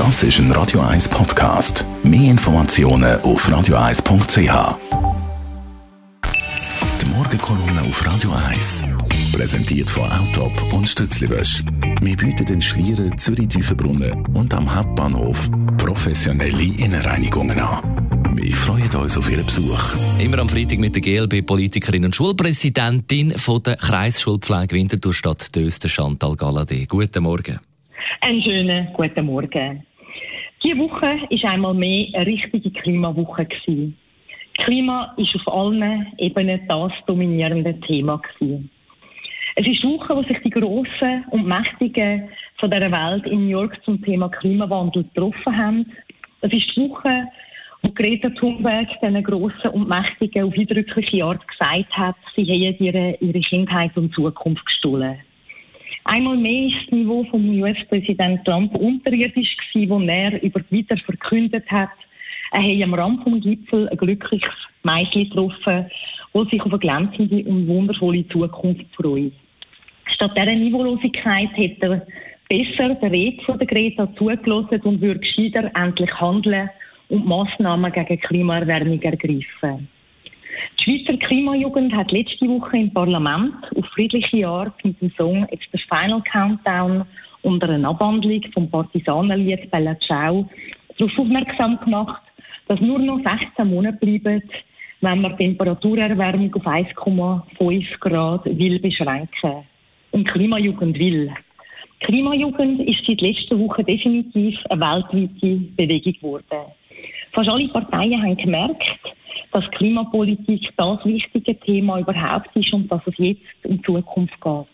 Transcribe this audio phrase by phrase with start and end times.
[0.00, 1.84] Das ist ein Radio 1 Podcast.
[2.02, 4.78] Mehr Informationen auf radio1.ch.
[7.02, 8.82] Die Morgenkolumne auf Radio 1
[9.34, 11.62] präsentiert von Autop und Stützliwösch.
[12.00, 18.32] Wir bieten den Schlieren, Zürich-Tüfenbrunnen und am Hauptbahnhof professionelle Innenreinigungen an.
[18.34, 19.96] Wir freuen uns auf Ihren Besuch.
[20.18, 26.36] Immer am Freitag mit der GLB-Politikerin und Schulpräsidentin von der Kreisschulpflege Winterthur Stadt Dösten, Chantal
[26.36, 26.86] Galladay.
[26.86, 27.60] Guten Morgen.
[28.22, 29.89] Einen schönen guten Morgen.
[30.62, 33.46] Diese Woche war einmal mehr eine richtige Klimawoche.
[33.46, 33.96] Gewesen.
[34.58, 38.18] Klima ist auf allen Ebenen das dominierende Thema.
[38.18, 38.70] Gewesen.
[39.56, 43.50] Es ist die Woche, wo sich die Grossen und Mächtigen von dieser Welt in New
[43.50, 45.86] York zum Thema Klimawandel getroffen haben.
[46.42, 47.26] Es ist die Woche,
[47.82, 53.16] wo Greta Thunberg diesen Grossen und Mächtigen auf eindrückliche Art gesagt hat, sie hätten ihre,
[53.20, 55.20] ihre Kindheit und Zukunft gestohlen.
[56.04, 61.70] Einmal mehr ist das Niveau vom US-Präsident Trump unterirdisch gewesen, wo er über wieder verkündet
[61.70, 61.90] hat,
[62.52, 64.50] er habe am Rand vom Gipfel ein glückliches
[64.82, 65.86] Mädchen getroffen,
[66.32, 69.32] das sich auf eine glänzende und wundervolle Zukunft freut.
[70.14, 72.06] Statt dieser Niveaulosigkeit hätte er
[72.48, 76.68] besser der Rede von der Greta zugelassen und würde gescheiter endlich handeln
[77.08, 79.88] und Massnahmen gegen Klimaerwärmung ergreifen.
[80.80, 85.66] Die Schweizer Klimajugend hat letzte Woche im Parlament auf friedliche Art mit dem Song It's
[85.72, 87.04] the Final Countdown
[87.42, 90.48] unter einer Abwandlung vom Partisanenlied Bella Ciao
[90.96, 92.22] darauf aufmerksam gemacht,
[92.66, 94.42] dass nur noch 16 Monate bleiben,
[95.02, 99.64] wenn man die Temperaturerwärmung auf 1,5 Grad will beschränken.
[100.12, 101.30] Und Klimajugend will.
[102.00, 106.72] Klimajugend ist seit letzter Woche definitiv eine weltweite Bewegung geworden.
[107.32, 108.82] Fast alle Parteien haben gemerkt,
[109.52, 114.66] dass Klimapolitik das wichtige Thema überhaupt ist und dass es jetzt um Zukunft geht.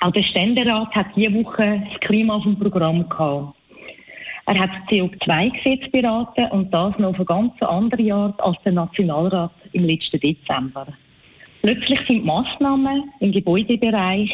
[0.00, 3.56] Auch der Ständerat hat diese Woche das Klima auf dem Programm gehabt.
[4.46, 8.72] Er hat das CO2-Gesetz beraten und das noch auf eine ganz andere Art als der
[8.72, 10.88] Nationalrat im letzten Dezember.
[11.62, 14.30] Plötzlich sind Massnahmen im Gebäudebereich,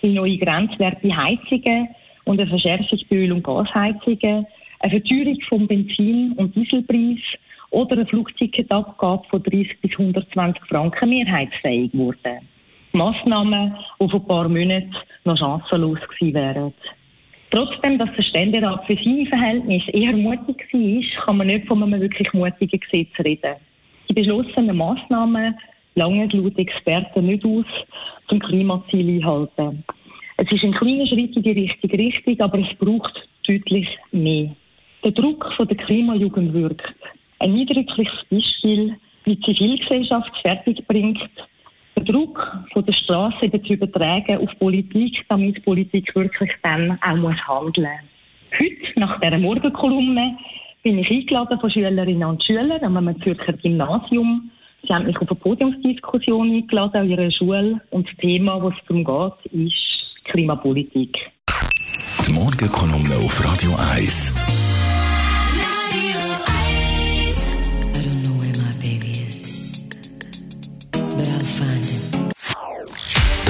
[0.00, 1.88] wie neue Grenzwerte Heizungen
[2.24, 4.46] und eine Verschärfung bei Öl- und Gasheizungen,
[4.80, 7.20] eine Verteuerung vom Benzin- und Dieselpreis
[7.72, 12.48] oder eine Flugticketabgabe von 30 bis 120 Franken mehrheitsfähig wurden.
[12.92, 14.94] Massnahmen, die vor ein paar Monaten
[15.24, 16.74] noch chancenlos gewesen wären.
[17.50, 22.00] Trotzdem, dass der Ständerat für seine Verhältnisse eher mutig war, kann man nicht von einem
[22.00, 23.56] wirklich mutigen Gesetz reden.
[24.08, 25.54] Die beschlossenen Massnahmen
[25.94, 27.66] lange laut Experten nicht aus,
[28.28, 29.84] zum Klimaziel einhalten.
[30.38, 34.54] Es ist ein kleiner Schritt in die richtige Richtung, aber es braucht deutlich mehr.
[35.04, 36.94] Der Druck von der Klimajugend wirkt.
[37.42, 38.94] Ein eindrückliches Beispiel,
[39.24, 41.18] wie die Zivilgesellschaft fertig bringt,
[41.96, 42.38] den Druck
[42.72, 48.60] von der Straße zu übertragen auf Politik, damit Politik wirklich dann auch muss handeln muss.
[48.60, 50.36] Heute, nach dieser Morgenkolumne,
[50.84, 54.48] bin ich eingeladen von Schülerinnen und Schülern am einem Zürcher Gymnasium.
[54.86, 58.86] Sie haben mich auf eine Podiumsdiskussion eingeladen an ihrer Schule und das Thema, was es
[58.86, 61.18] darum geht, ist Klimapolitik.
[62.24, 64.61] Die Morgenkolumne auf Radio 1.